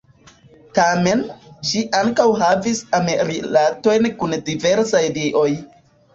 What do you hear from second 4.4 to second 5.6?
diversaj dioj.